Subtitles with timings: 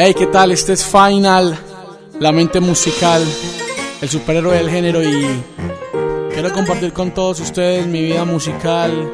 [0.00, 0.52] Hey, ¿qué tal?
[0.52, 1.58] Este es Final,
[2.20, 3.20] la mente musical,
[4.00, 5.42] el superhéroe del género y
[6.32, 9.10] quiero compartir con todos ustedes mi vida musical,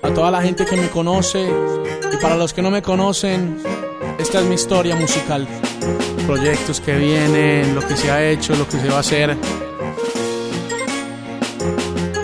[0.00, 1.44] a toda la gente que me conoce
[2.12, 3.60] y para los que no me conocen,
[4.16, 5.44] esta es mi historia musical,
[6.24, 9.36] proyectos que vienen, lo que se ha hecho, lo que se va a hacer.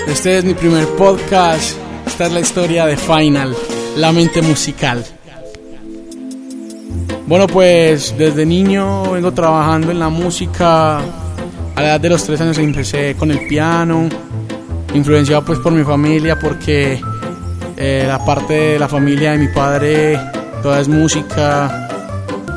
[0.06, 1.76] Este es mi primer podcast,
[2.06, 3.56] esta es la historia de Final,
[3.96, 5.04] la mente musical.
[7.30, 10.98] Bueno, pues desde niño vengo trabajando en la música.
[10.98, 11.02] A
[11.76, 14.08] la edad de los tres años empecé con el piano,
[14.94, 17.00] influenciado pues por mi familia, porque
[17.76, 20.18] eh, la parte de la familia de mi padre
[20.60, 21.88] toda es música.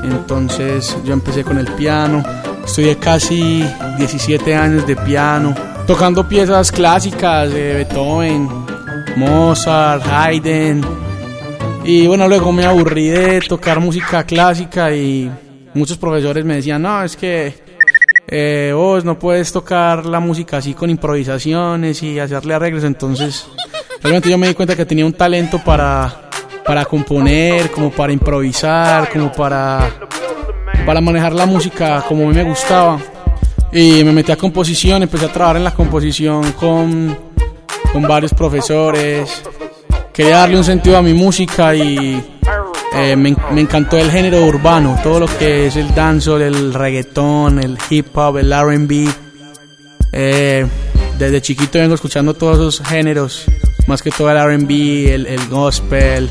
[0.04, 2.24] Entonces yo empecé con el piano.
[2.66, 3.64] Estudié casi
[4.00, 5.54] 17 años de piano,
[5.86, 8.50] tocando piezas clásicas de Beethoven,
[9.18, 10.84] Mozart, Haydn,
[11.86, 15.30] y bueno, luego me aburrí de tocar música clásica y
[15.74, 17.54] muchos profesores me decían, no, es que
[18.28, 22.84] eh, vos no puedes tocar la música así con improvisaciones y hacerle arreglos.
[22.84, 23.48] Entonces,
[24.02, 26.30] realmente yo me di cuenta que tenía un talento para,
[26.66, 29.92] para componer, como para improvisar, como para,
[30.86, 33.00] para manejar la música como a mí me gustaba.
[33.74, 37.18] Y me metí a composición, empecé a trabajar en la composición con,
[37.92, 39.44] con varios profesores
[40.14, 42.24] quería darle un sentido a mi música y
[42.96, 47.78] eh, me, encantó el género urbano, todo lo que es el dancehall, el reggaetón, el
[47.90, 49.10] hip hop, el RB.
[50.12, 50.66] Eh,
[51.18, 53.46] desde chiquito vengo escuchando todos esos géneros,
[53.88, 56.30] más que todo el RB, el, gospel,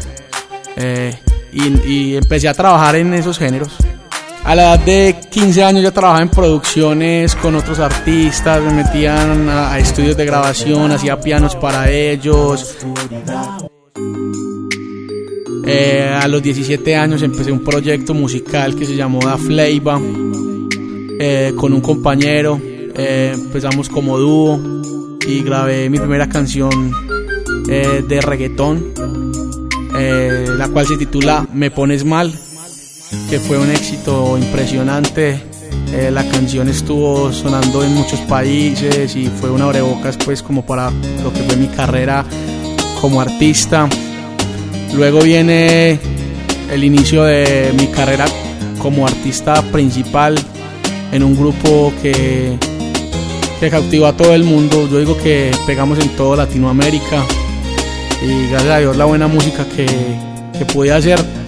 [0.77, 1.19] eh,
[1.53, 3.77] y, empecé a trabajar en esos géneros.
[4.45, 9.49] A la edad de 15 años ya trabajaba en producciones con otros artistas, me metían
[9.49, 12.77] a estudios de grabación, hacía pianos para ellos.
[15.65, 20.01] Eh, a los 17 años empecé un proyecto musical que se llamó Da Fleiva
[21.21, 22.61] eh, con un compañero.
[22.97, 24.61] Eh, empezamos como dúo
[25.25, 26.93] y grabé mi primera canción
[27.65, 28.93] de reggaetón,
[30.59, 32.35] la cual se titula Me Pones Mal,
[33.29, 35.41] que fue un éxito impresionante.
[36.11, 40.91] la canción estuvo sonando en muchos países y fue una abrebocas pues como para
[41.23, 42.25] lo que fue mi carrera
[43.01, 43.89] como artista.
[44.95, 45.99] Luego viene
[46.71, 48.27] el inicio de mi carrera
[48.79, 50.39] como artista principal
[51.13, 52.59] en un grupo que,
[53.61, 54.89] que cautivó a todo el mundo.
[54.91, 57.25] Yo digo que pegamos en toda Latinoamérica
[58.23, 59.87] y gracias a Dios la buena música que,
[60.59, 61.42] que pude hacer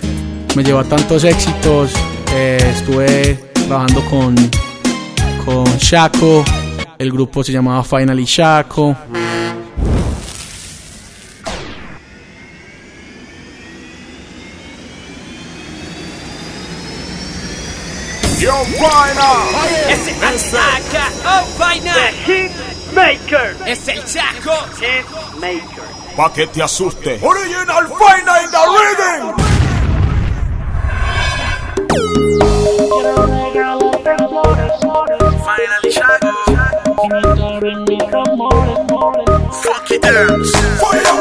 [0.57, 1.93] me llevó a tantos éxitos.
[2.33, 3.35] Eh, estuve
[3.67, 4.35] trabajando con,
[5.45, 6.45] con Shaco,
[6.99, 8.97] el grupo se llamaba Finally Shaco.
[18.39, 19.33] Yo, Vaina.
[19.89, 21.95] Es el Ataca, oh Vaina.
[22.27, 22.51] The
[22.95, 23.57] Maker.
[23.67, 24.53] Es el Chaco.
[25.41, 25.85] Maker.
[26.17, 27.19] Pa' que te asuste.
[27.23, 29.54] Original Vaina in the
[31.95, 32.35] rhythm.
[35.45, 36.33] Finally Chaco.
[39.63, 40.53] Funky dance.
[40.81, 41.15] Fire.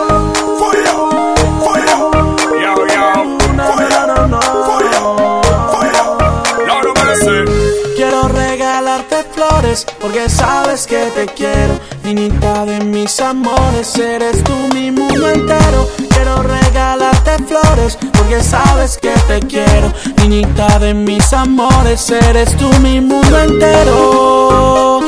[10.00, 11.80] porque sabes que te quiero.
[12.04, 15.90] Niñita de mis amores, eres tú mi mundo entero.
[16.10, 19.94] Quiero regalarte flores porque sabes que te quiero.
[20.18, 25.00] Niñita de mis amores, eres tú mi mundo entero.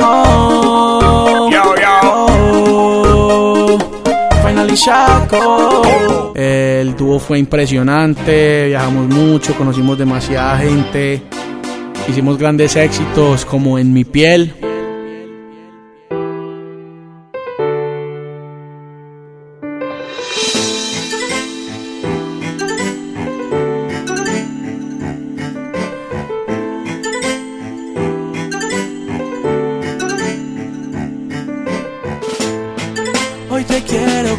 [0.00, 2.26] Oh, yo, yo.
[4.44, 6.32] Finally Shaco.
[6.34, 11.22] El dúo fue impresionante, viajamos mucho, conocimos demasiada gente.
[12.08, 14.52] Hicimos grandes éxitos como En mi piel.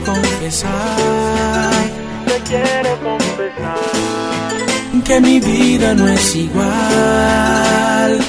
[0.06, 1.71] Confesar,
[2.25, 4.01] te quiero confesar
[5.03, 8.19] que mi vida no es igual.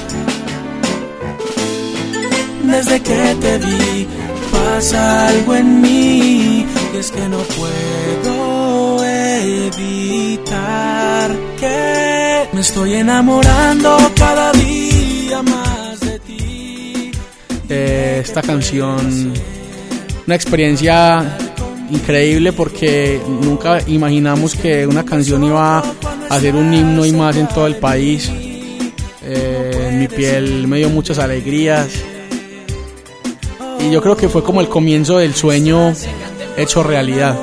[2.64, 4.08] Desde que te vi
[4.50, 9.04] pasa algo en mí y es que no puedo
[9.74, 10.50] evitar
[11.60, 17.12] que me estoy enamorando cada día más de ti.
[17.68, 19.34] esta canción,
[20.26, 21.38] una experiencia
[21.92, 25.82] increíble porque nunca imaginamos que una canción iba
[26.28, 28.30] hacer un himno y más en todo el país.
[29.22, 31.88] Eh, mi piel me dio muchas alegrías.
[33.80, 35.92] Y yo creo que fue como el comienzo del sueño
[36.56, 37.38] hecho realidad.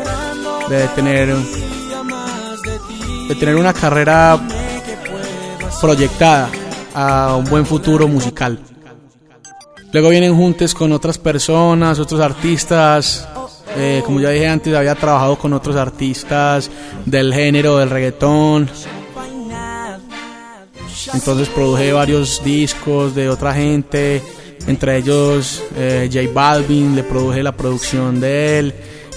[0.69, 1.36] De tener,
[3.28, 4.40] de tener una carrera
[5.81, 6.50] proyectada
[6.94, 8.60] a un buen futuro musical.
[9.92, 13.28] Luego vienen juntes con otras personas, otros artistas.
[13.77, 16.69] Eh, como ya dije antes, había trabajado con otros artistas
[17.06, 18.69] del género del reggaetón.
[21.13, 24.21] Entonces produje varios discos de otra gente,
[24.68, 28.74] entre ellos eh, J Balvin, le produje la producción de él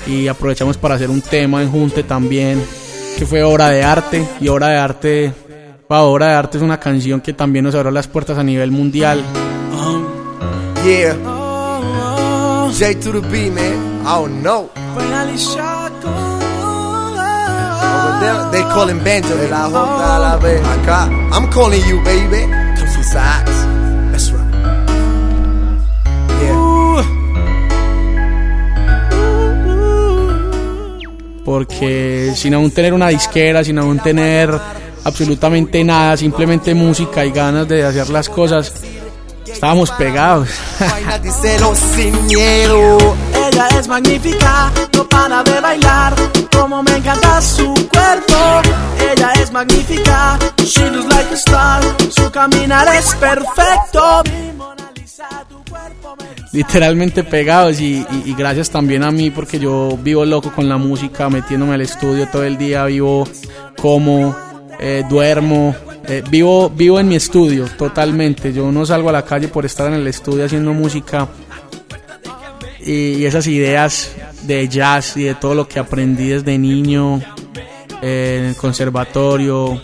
[0.07, 2.63] y aprovechamos para hacer un tema en Junte también,
[3.19, 4.27] que fue Obra de Arte.
[4.41, 5.33] Y Obra de Arte,
[5.89, 9.23] Obra de Arte es una canción que también nos abrió las puertas a nivel mundial.
[10.85, 11.15] Yeah.
[12.73, 13.82] J to the B, man.
[14.05, 14.69] I don't know.
[17.95, 19.49] Over there, they call him Benjamin.
[19.51, 20.49] La J a la B.
[20.59, 22.47] Acá, I'm calling you, baby.
[22.77, 23.67] Two sides.
[24.11, 24.55] That's right.
[26.43, 27.05] Yeah.
[31.45, 34.51] Porque sin aún tener una disquera, sin aún tener
[35.05, 38.73] absolutamente nada, simplemente música y ganas de hacer las cosas,
[39.47, 40.49] estábamos pegados.
[43.53, 46.15] Ella es magnífica, no para de bailar,
[46.57, 48.63] como me encanta su cuerpo.
[49.13, 54.23] Ella es magnífica, she looks like a star, su caminar es perfecto.
[56.53, 60.79] Literalmente pegados y, y, y gracias también a mí porque yo vivo loco con la
[60.79, 63.29] música, metiéndome al estudio todo el día, vivo
[63.81, 64.35] como,
[64.81, 65.77] eh, duermo,
[66.09, 68.53] eh, vivo, vivo en mi estudio totalmente.
[68.53, 71.29] Yo no salgo a la calle por estar en el estudio haciendo música.
[72.85, 74.13] Y, esas ideas
[74.43, 77.21] de jazz y de todo lo que aprendí desde niño
[78.03, 79.81] eh, en el conservatorio,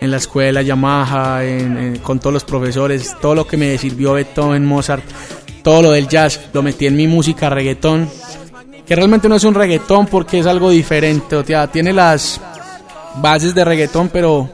[0.00, 1.40] en la escuela Yamaha,
[2.02, 5.04] con todos los profesores, todo lo que me sirvió Beethoven, Mozart,
[5.62, 8.08] todo lo del jazz, lo metí en mi música reggaetón,
[8.86, 12.40] que realmente no es un reggaetón porque es algo diferente, o sea, tiene las
[13.16, 14.48] bases de reggaetón, pero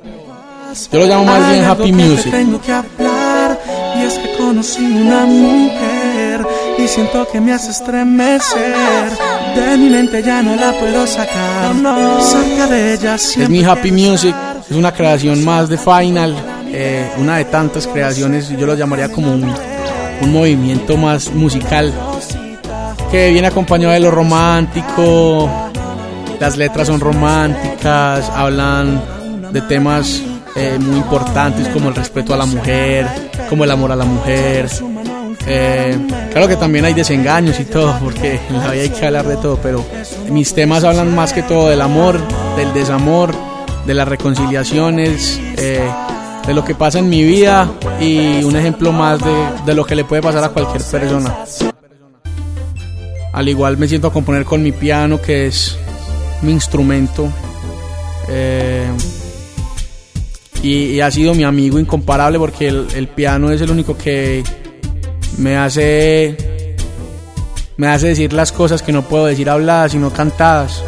[0.93, 2.32] yo lo llamo más bien happy music.
[2.32, 3.61] Tengo que hablar
[3.97, 5.94] y es que conocí una mujer
[6.79, 9.11] y siento que me hace estremecer.
[9.55, 11.75] De mi mente ya no la puedo sacar.
[12.21, 14.35] Cerca de ella Es mi happy music,
[14.69, 16.35] es una creación más de Final,
[16.69, 18.49] eh, una de tantas creaciones.
[18.49, 19.53] Yo lo llamaría como un,
[20.23, 21.93] un movimiento más musical
[23.11, 25.50] que viene acompañado de lo romántico.
[26.41, 29.00] Las letras son románticas, hablan
[29.53, 30.21] de temas
[30.56, 33.06] eh, muy importantes como el respeto a la mujer,
[33.49, 34.69] como el amor a la mujer.
[35.46, 35.99] Eh,
[36.32, 39.37] claro que también hay desengaños y todo, porque en la vida hay que hablar de
[39.37, 39.85] todo, pero
[40.31, 42.19] mis temas hablan más que todo del amor,
[42.56, 43.35] del desamor,
[43.87, 45.88] de las reconciliaciones, eh,
[46.46, 47.70] de lo que pasa en mi vida
[48.00, 49.35] y un ejemplo más de,
[49.67, 51.35] de, lo que le puede pasar a cualquier persona.
[53.32, 55.76] Al igual me siento a componer con mi piano, que es
[56.43, 57.29] mi instrumento.
[58.29, 58.87] Eh,
[60.62, 64.43] y, ha sido mi amigo incomparable porque el, piano es el único que
[65.38, 66.76] me hace
[67.76, 70.82] me hace decir las cosas que no puedo decir habladas sino cantadas.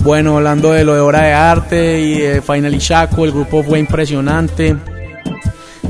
[0.00, 3.78] Bueno hablando de lo de obra de arte y de Final Chaco el grupo fue
[3.78, 4.76] impresionante.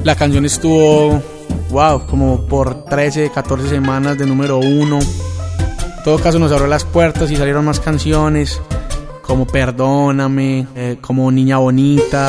[0.05, 1.23] La canción estuvo
[1.71, 4.99] wow como por 13 14 semanas de número uno.
[5.01, 8.61] En todo caso nos abrió las puertas y salieron más canciones
[9.23, 12.29] como Perdóname, eh, como Niña Bonita.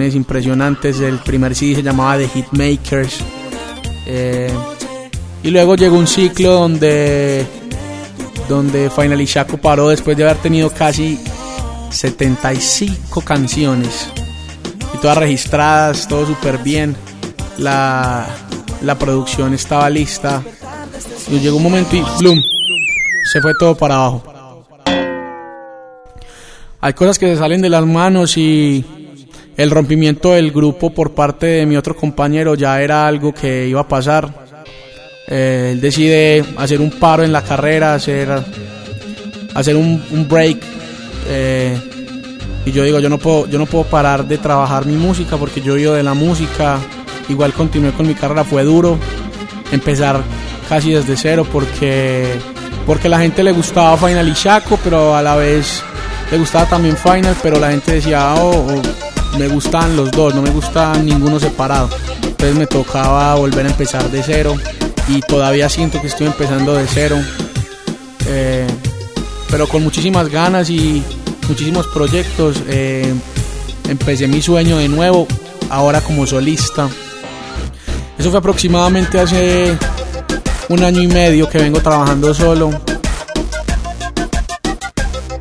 [0.00, 1.00] Impresionantes.
[1.00, 3.18] El primer CD se llamaba The Hitmakers.
[4.06, 4.52] Eh,
[5.42, 7.44] y luego llegó un ciclo donde,
[8.48, 11.18] donde Finally Shaco paró después de haber tenido casi
[11.90, 14.08] 75 canciones.
[14.94, 16.96] Y todas registradas, todo súper bien.
[17.58, 18.26] La,
[18.82, 20.42] la producción estaba lista.
[21.30, 22.40] Y llegó un momento y ¡plum!
[23.32, 24.22] Se fue todo para abajo.
[26.80, 28.84] Hay cosas que se salen de las manos y
[29.56, 33.80] el rompimiento del grupo por parte de mi otro compañero ya era algo que iba
[33.80, 34.30] a pasar.
[35.28, 38.28] Eh, él decide hacer un paro en la carrera, hacer
[39.54, 40.58] hacer un, break.
[41.28, 41.78] Eh,
[42.64, 45.60] y yo digo, yo no, puedo, yo no puedo parar de trabajar mi música porque
[45.60, 46.78] yo vivo de la música.
[47.28, 48.98] Igual continué con mi carrera, fue duro
[49.70, 50.22] empezar
[50.68, 52.26] casi desde cero porque,
[52.86, 55.82] porque la gente le gustaba Final y Shaco, pero a la vez
[56.30, 58.82] le gustaba también Final, pero la gente decía, oh,
[59.38, 61.88] me gustan los dos, no me gusta ninguno separado.
[62.22, 64.56] Entonces me tocaba volver a empezar de cero
[65.08, 67.16] y todavía siento que estoy empezando de cero.
[68.26, 68.66] Eh,
[69.50, 71.02] pero con muchísimas ganas y
[71.48, 72.62] muchísimos proyectos.
[72.68, 73.12] Eh,
[73.88, 75.26] empecé mi sueño de nuevo,
[75.70, 76.88] ahora como solista.
[78.18, 79.76] Eso fue aproximadamente hace
[80.68, 82.70] un año y medio que vengo trabajando solo.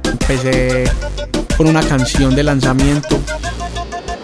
[0.03, 0.86] Empecé
[1.57, 3.19] con una canción de lanzamiento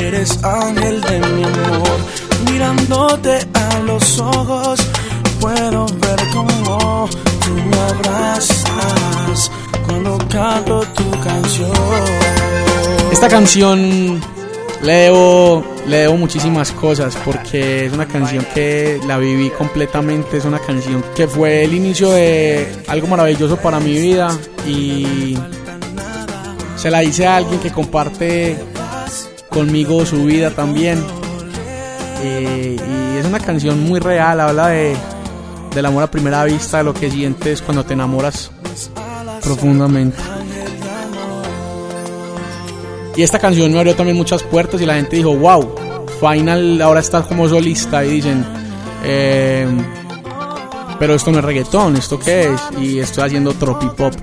[0.00, 1.98] eres ángel de mi amor.
[2.50, 4.80] Mirándote a los ojos,
[5.40, 7.08] puedo ver cómo
[7.44, 9.50] tú me abrazas
[9.86, 11.72] cuando canto tu canción.
[13.10, 14.20] Esta canción
[14.82, 15.64] le debo,
[16.16, 21.64] muchísimas cosas porque es una canción que la viví completamente, es una canción que fue
[21.64, 24.30] el inicio de algo maravilloso para mi vida
[24.66, 25.36] y
[26.76, 28.56] se la hice a alguien que comparte
[29.58, 31.02] conmigo su vida también.
[32.22, 34.96] Eh, y es una canción muy real, habla de,
[35.74, 38.52] del amor a primera vista, de lo que sientes cuando te enamoras
[39.42, 40.16] profundamente.
[43.16, 45.74] Y esta canción me abrió también muchas puertas y la gente dijo, wow,
[46.20, 48.46] Final ahora estás como solista y dicen,
[49.04, 49.84] em,
[51.00, 52.60] pero esto no es reggaetón, ¿esto qué es?
[52.80, 54.14] Y estoy haciendo tropipop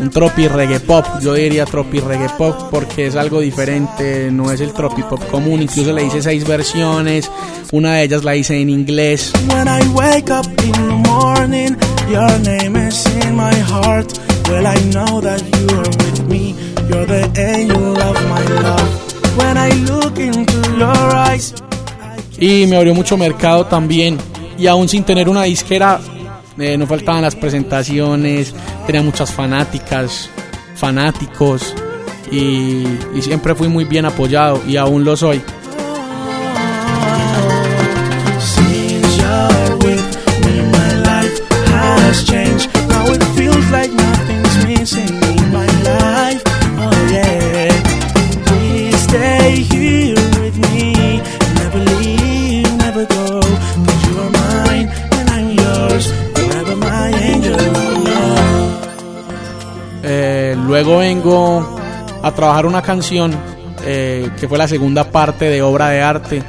[0.00, 4.60] un tropi reggae pop, yo diría tropi reggae pop porque es algo diferente, no es
[4.60, 7.30] el tropi pop común, incluso le hice seis versiones,
[7.72, 9.32] una de ellas la hice en inglés.
[9.48, 11.76] When I wake up in the morning,
[12.10, 14.12] your name is in my heart.
[14.50, 16.54] Well, I know that you are with me,
[16.88, 19.36] you're the angel of my love.
[19.36, 21.54] When I look into your eyes.
[22.38, 24.18] Y me abrió mucho mercado también.
[24.58, 26.00] Y aún sin tener una disquera,
[26.58, 28.54] eh, no faltaban las presentaciones,
[28.86, 30.30] tenía muchas fanáticas,
[30.76, 31.74] fanáticos
[32.30, 32.84] y,
[33.20, 35.42] siempre fui muy bien apoyado y aún lo soy.
[62.34, 63.32] A trabajar una canción
[63.86, 66.42] eh, que fue la segunda parte de obra de arte.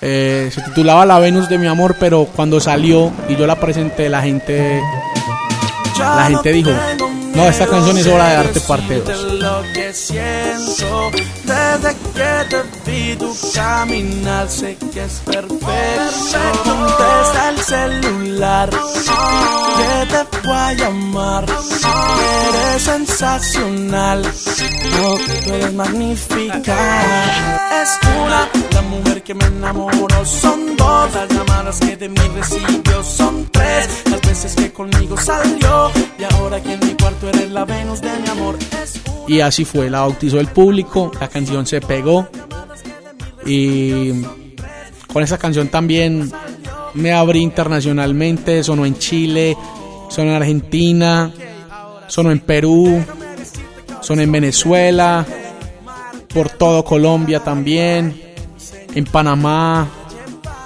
[0.00, 4.08] Eh, se titulaba La Venus de mi amor, pero cuando salió y yo la presenté,
[4.08, 4.80] la gente,
[5.98, 6.70] la gente dijo,
[7.34, 9.25] no, esta canción es obra de arte parte 2.
[11.44, 15.64] Desde que te vi tu caminar, sé que es perfecto.
[16.64, 21.46] Contesta el celular, que te voy a llamar.
[22.48, 27.60] Eres sensacional, no puedes magnificar.
[27.82, 30.24] Es una, la mujer que me enamoró.
[30.26, 33.02] Son dos las llamadas que de mí recibió.
[33.02, 35.90] Son tres las veces que conmigo salió.
[36.18, 38.58] Y ahora que en mi cuarto eres la Venus de mi amor.
[39.26, 42.28] Y así fue, la bautizó el público la canción se pegó
[43.46, 44.12] y
[45.12, 46.30] con esa canción también
[46.94, 49.56] me abrí internacionalmente, sonó en Chile,
[50.08, 51.30] sonó en Argentina,
[52.06, 53.04] sonó en Perú,
[54.00, 55.24] sonó en Venezuela,
[56.32, 58.20] por todo Colombia también,
[58.94, 59.88] en Panamá,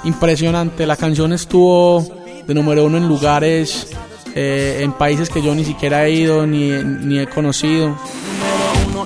[0.05, 2.07] impresionante, la canción estuvo
[2.47, 3.89] de número uno en lugares,
[4.35, 7.97] eh, en países que yo ni siquiera he ido ni, ni he conocido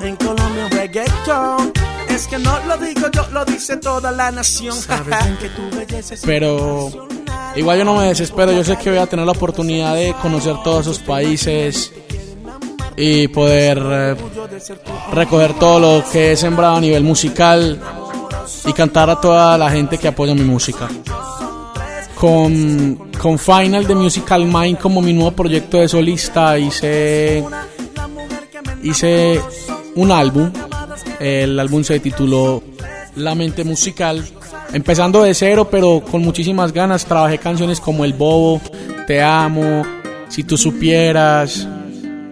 [0.03, 1.73] en Colombia reggaeton.
[2.09, 4.77] Es que no lo digo yo, lo dice toda la nación.
[6.25, 7.09] Pero
[7.57, 10.57] igual yo no me desespero, yo sé que voy a tener la oportunidad de conocer
[10.63, 11.93] todos esos países
[12.97, 14.17] y poder eh,
[15.13, 17.81] recoger todo lo que he sembrado a nivel musical
[18.67, 20.89] y cantar a toda la gente que apoya mi música.
[22.15, 27.45] con, con Final de Musical Mind como mi nuevo proyecto de solista hice,
[28.83, 29.41] hice
[29.97, 30.51] un álbum.
[31.21, 32.63] El álbum se tituló
[33.17, 34.25] La Mente Musical.
[34.73, 38.61] Empezando de cero, pero con muchísimas ganas, trabajé canciones como El Bobo,
[39.07, 39.85] Te Amo,
[40.29, 41.69] Si tú supieras,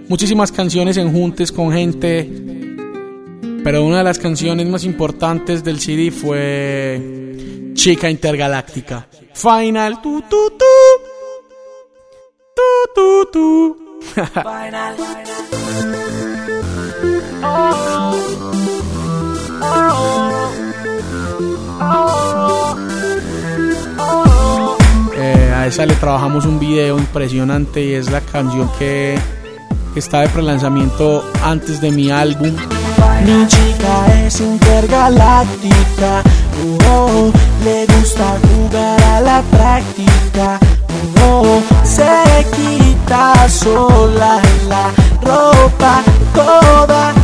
[0.08, 2.28] muchísimas canciones en juntes con gente.
[3.62, 9.06] Pero una de las canciones más importantes del CD fue Chica Intergaláctica.
[9.34, 10.64] Final, tu, tu, tu.
[12.54, 13.76] Tu, tu, tu.
[14.34, 14.96] Final.
[25.16, 29.18] Eh, a esa le trabajamos un video impresionante y es la canción que,
[29.92, 32.54] que está de prelanzamiento antes de mi álbum.
[33.24, 36.22] Mi chica es intergaláctica,
[36.88, 37.32] oh,
[37.64, 40.58] le gusta jugar a la práctica,
[41.24, 44.90] oh, se quita sola la
[45.22, 46.02] ropa,
[46.34, 47.21] toda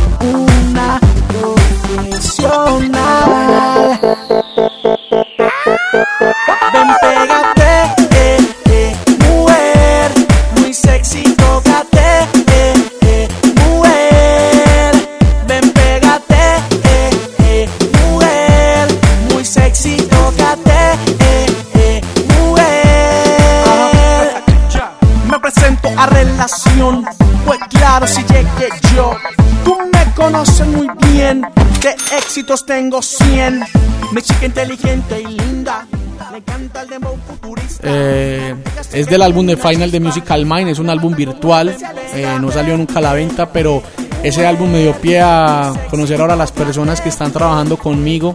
[32.19, 33.63] éxitos tengo 100.
[34.11, 35.87] Mi chica inteligente y linda,
[36.31, 37.83] le encanta el dembow futurista.
[37.83, 38.55] Eh,
[38.93, 41.75] es del álbum de Final de Musical Mind, es un álbum virtual,
[42.13, 43.81] eh, no salió nunca a la venta, pero
[44.23, 48.33] ese álbum me dio pie a conocer ahora a las personas que están trabajando conmigo.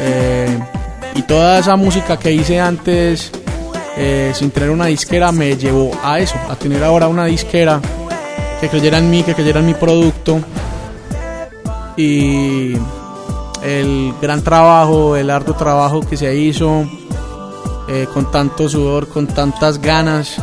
[0.00, 0.58] Eh,
[1.14, 3.30] y toda esa música que hice antes
[4.32, 7.78] sin tener una disquera me llevó a eso, a tener ahora una disquera
[8.60, 10.40] que creyera en mí, que creyera en mi producto.
[11.96, 12.74] Y
[13.62, 16.84] el gran trabajo, el arduo trabajo que se hizo
[17.88, 20.36] eh, con tanto sudor, con tantas ganas,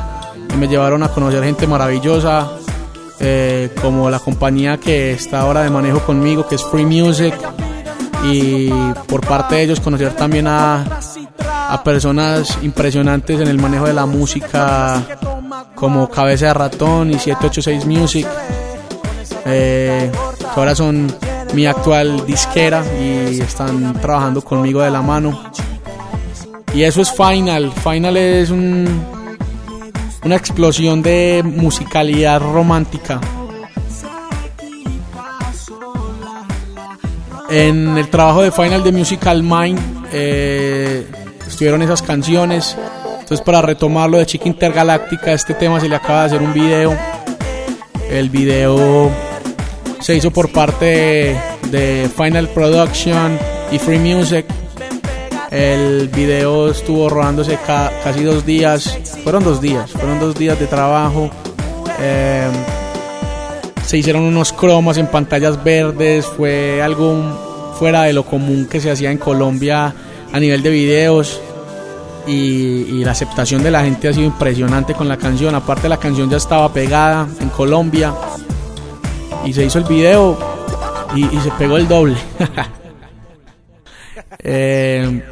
[0.54, 2.52] y me llevaron a conocer gente maravillosa,
[3.20, 7.34] eh, como la compañía que está ahora de manejo conmigo, que es Free Music,
[8.24, 8.70] y
[9.08, 10.86] por parte de ellos conocer también a,
[11.70, 15.04] a personas impresionantes en el manejo de la música,
[15.76, 18.28] como Cabeza de Ratón y 786 Music,
[19.46, 21.08] eh, que ahora son
[21.54, 25.52] mi actual disquera y están trabajando conmigo de la mano.
[26.74, 27.72] Y eso es Final.
[27.72, 28.88] Final es un,
[30.24, 33.20] una explosión de musicalidad romántica.
[37.50, 39.80] En el trabajo de Final de Musical Mind
[40.14, 41.08] eh,
[41.48, 42.78] estuvieron esas canciones.
[43.20, 46.96] Entonces para retomarlo de Chica Intergaláctica, este tema se le acaba de hacer un video.
[48.12, 49.10] El video
[50.02, 51.38] se hizo por parte
[51.70, 53.38] de, Final Production
[53.72, 54.46] y Free Music.
[55.52, 58.98] El video estuvo rodándose ca casi dos días.
[59.24, 61.30] Fueron dos días, fueron dos días de trabajo.
[62.00, 62.48] Eh,
[63.86, 66.26] se hicieron unos cromas en pantallas verdes.
[66.26, 69.94] Fue algo fuera de lo común que se hacía en Colombia
[70.32, 71.42] a nivel de videos.
[72.28, 75.56] Y, y, la aceptación de la gente ha sido impresionante con la canción.
[75.56, 78.14] Aparte la canción ya estaba pegada en Colombia
[79.46, 80.38] y se hizo el video
[81.16, 82.18] y, y se pegó el doble.
[84.40, 85.24] eh,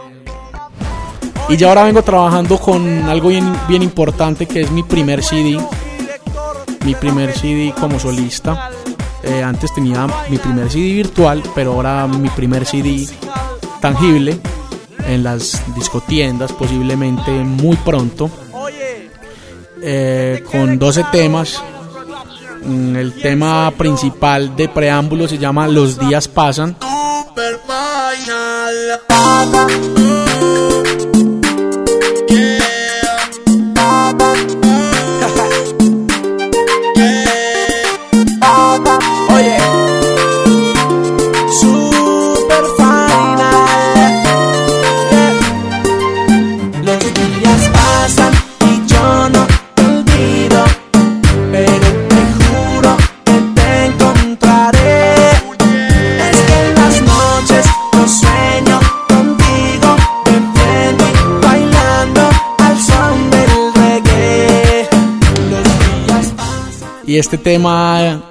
[1.50, 5.58] y ya ahora vengo trabajando con algo bien, bien importante que es mi primer CD.
[6.84, 8.70] Mi primer CD como solista.
[9.24, 13.08] Eh, antes tenía mi primer CD virtual, pero ahora mi primer CD
[13.80, 14.40] tangible
[15.08, 18.30] en las discotiendas, posiblemente muy pronto.
[19.82, 21.62] Eh, con 12 temas.
[22.68, 26.76] El tema principal de preámbulo se llama Los días pasan.
[67.28, 68.22] Este tema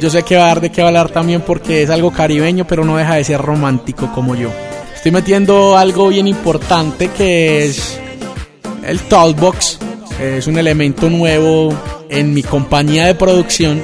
[0.00, 2.84] yo sé que va a dar de qué hablar también porque es algo caribeño, pero
[2.84, 4.50] no deja de ser romántico como yo.
[4.92, 7.96] Estoy metiendo algo bien importante que es
[8.84, 9.78] el Talkbox
[10.20, 11.72] es un elemento nuevo
[12.08, 13.80] en mi compañía de producción.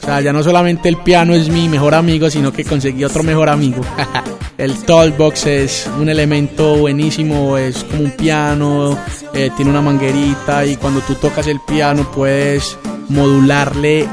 [0.00, 3.24] O sea, ya no solamente el piano es mi mejor amigo, sino que conseguí otro
[3.24, 3.82] mejor amigo.
[4.56, 8.96] el Talkbox es un elemento buenísimo, es como un piano,
[9.32, 12.78] eh, tiene una manguerita y cuando tú tocas el piano puedes
[13.08, 14.08] modularle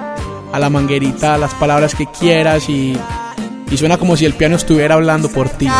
[0.52, 2.98] a la manguerita las palabras que quieras y,
[3.70, 5.68] y suena como si el piano estuviera hablando por ti.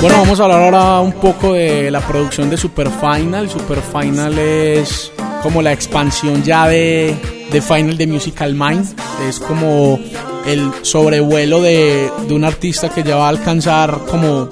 [0.00, 3.50] Bueno, vamos a hablar ahora un poco de la producción de Super Final.
[3.50, 7.14] Super Final es como la expansión ya de,
[7.52, 8.94] de Final de Musical Mind.
[9.28, 10.00] Es como
[10.46, 14.48] el sobrevuelo de, de un artista que ya va a alcanzar como,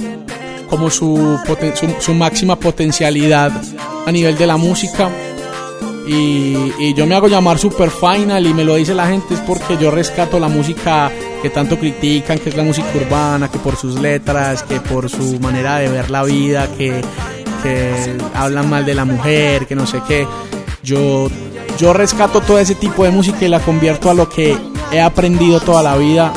[0.69, 1.39] como su,
[1.99, 3.51] su, máxima potencialidad
[4.09, 5.11] a nivel de la música.
[6.07, 9.41] Y, y, yo me hago llamar Super Final y me lo dice la gente es
[9.41, 13.77] porque yo rescato la música que tanto critican, que es la música urbana, que por
[13.77, 17.03] sus letras, que por su manera de ver la vida, que,
[18.35, 20.27] hablan mal de la mujer, que no sé qué.
[20.83, 21.29] Yo,
[21.79, 24.57] yo rescato todo ese tipo de música y la convierto a lo que
[24.91, 26.33] he aprendido toda la vida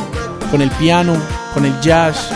[0.50, 1.16] con el piano,
[1.54, 2.32] con el jazz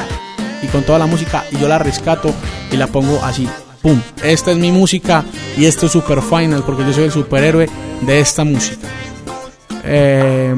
[0.62, 2.34] y con toda la música y yo la rescato
[2.71, 3.50] y la pongo así.
[3.86, 4.02] ¡Pum!
[4.24, 5.24] Esta es mi música
[5.56, 7.69] y esto es Super Final porque yo soy el superhéroe
[8.02, 8.88] de esta música.
[9.84, 10.56] Eh,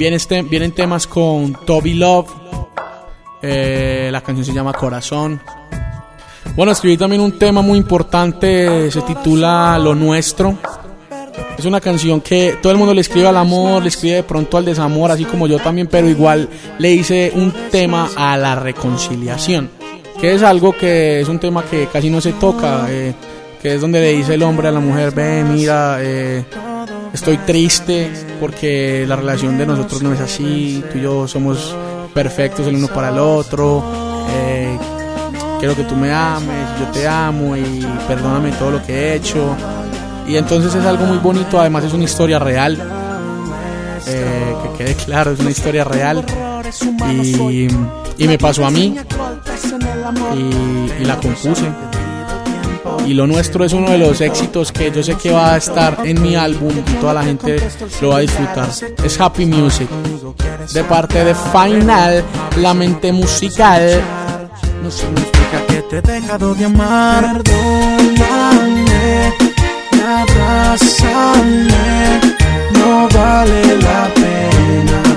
[0.00, 2.30] este, vienen temas con Toby Love.
[3.42, 5.42] Eh, la canción se llama Corazón.
[6.56, 10.56] Bueno, escribí también un tema muy importante, se titula Lo Nuestro.
[11.58, 14.56] Es una canción que todo el mundo le escribe al amor, le escribe de pronto
[14.56, 19.68] al desamor, así como yo también, pero igual le hice un tema a la reconciliación,
[20.20, 23.14] que es algo que es un tema que casi no se toca, eh,
[23.62, 26.44] que es donde le dice el hombre a la mujer, ve, mira, eh,
[27.12, 31.74] estoy triste porque la relación de nosotros no es así, tú y yo somos
[32.12, 33.84] perfectos el uno para el otro,
[34.30, 34.76] eh,
[35.58, 39.56] quiero que tú me ames, yo te amo y perdóname todo lo que he hecho.
[40.26, 42.76] Y entonces es algo muy bonito, además es una historia real,
[44.06, 46.24] eh, que quede claro, es una historia real
[47.10, 47.68] y,
[48.18, 48.94] y me pasó a mí
[50.34, 51.66] y, la compuse
[53.06, 55.98] y lo nuestro es uno de los éxitos que yo sé que va a estar
[56.04, 57.56] en mi álbum y toda la gente
[58.00, 58.68] lo va a disfrutar.
[59.02, 59.88] Es Happy Music.
[60.72, 62.22] De parte de Final,
[62.56, 64.02] la mente musical.
[64.82, 67.42] No significa que te he dejado de amar.
[67.42, 69.32] Perdóname,
[70.06, 71.70] abrázame,
[72.72, 75.07] no vale la pena.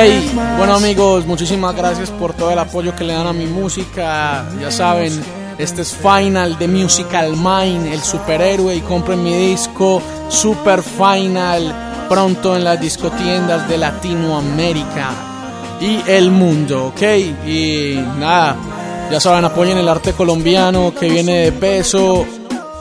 [0.00, 4.48] Hey, bueno amigos, muchísimas gracias por todo el apoyo que le dan a mi música.
[4.60, 5.12] Ya saben,
[5.58, 12.54] este es Final de Musical Mind, el superhéroe, y compren mi disco Super Final pronto
[12.54, 15.10] en las discotiendas de Latinoamérica
[15.80, 17.02] y el mundo, ¿ok?
[17.48, 18.54] Y nada,
[19.10, 22.24] ya saben, apoyen el arte colombiano que viene de peso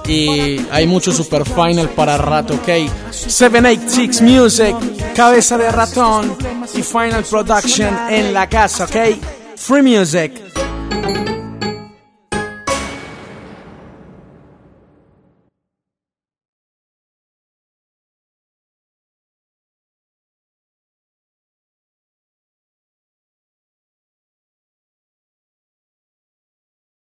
[0.07, 2.89] y hay mucho super final para rato, ok.
[3.11, 4.75] 786 Music,
[5.15, 6.35] cabeza de ratón
[6.75, 9.19] y Final Production en la casa, ok.
[9.55, 10.66] Free Music.